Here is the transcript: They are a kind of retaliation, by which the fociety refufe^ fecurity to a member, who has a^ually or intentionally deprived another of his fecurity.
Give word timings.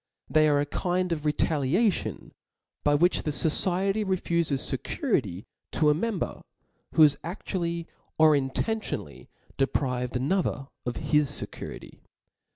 They 0.31 0.47
are 0.49 0.59
a 0.59 0.65
kind 0.65 1.11
of 1.11 1.27
retaliation, 1.27 2.31
by 2.83 2.95
which 2.95 3.21
the 3.21 3.29
fociety 3.29 4.03
refufe^ 4.03 4.49
fecurity 4.51 5.45
to 5.73 5.91
a 5.91 5.93
member, 5.93 6.41
who 6.93 7.03
has 7.03 7.17
a^ually 7.23 7.85
or 8.17 8.35
intentionally 8.35 9.29
deprived 9.57 10.15
another 10.15 10.69
of 10.87 10.95
his 10.95 11.39
fecurity. 11.39 11.99